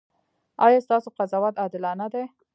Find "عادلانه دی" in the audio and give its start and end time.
1.61-2.23